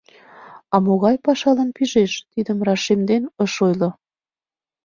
А 0.73 0.75
могай 0.85 1.15
пашалан 1.25 1.69
пижеш— 1.75 2.13
тидым 2.31 2.59
рашемден 2.67 3.23
ыш 3.43 3.53
ойло... 3.67 3.89